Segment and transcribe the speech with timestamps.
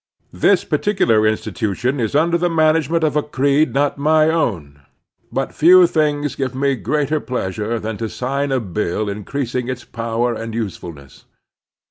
[0.33, 4.81] This particular institution is under the management of a creed not my own,
[5.31, 10.33] but few things gave me greater pleasure than to sign a bill increasing its power
[10.33, 11.25] and usefulness.